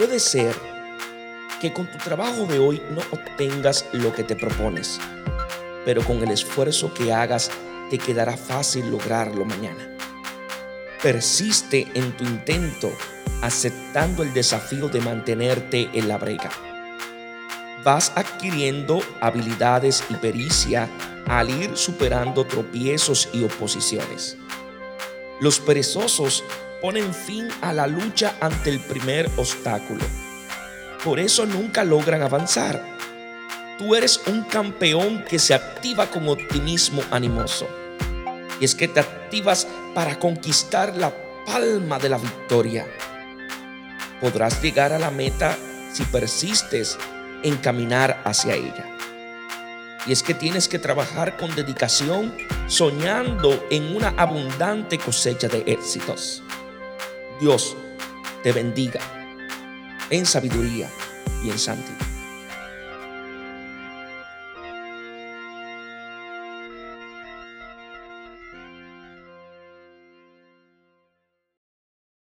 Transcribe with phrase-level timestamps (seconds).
[0.00, 0.56] Puede ser
[1.60, 4.98] que con tu trabajo de hoy no obtengas lo que te propones,
[5.84, 7.50] pero con el esfuerzo que hagas
[7.90, 9.94] te quedará fácil lograrlo mañana.
[11.02, 12.90] Persiste en tu intento
[13.42, 16.48] aceptando el desafío de mantenerte en la brega.
[17.84, 20.88] Vas adquiriendo habilidades y pericia
[21.26, 24.38] al ir superando tropiezos y oposiciones.
[25.42, 26.42] Los perezosos
[26.80, 30.04] ponen fin a la lucha ante el primer obstáculo.
[31.04, 32.84] Por eso nunca logran avanzar.
[33.78, 37.66] Tú eres un campeón que se activa con optimismo animoso.
[38.60, 41.12] Y es que te activas para conquistar la
[41.46, 42.86] palma de la victoria.
[44.20, 45.56] Podrás llegar a la meta
[45.92, 46.98] si persistes
[47.42, 48.84] en caminar hacia ella.
[50.06, 56.42] Y es que tienes que trabajar con dedicación, soñando en una abundante cosecha de éxitos.
[57.40, 57.74] Dios
[58.42, 59.00] te bendiga
[60.10, 60.90] en sabiduría
[61.42, 62.09] y en santidad.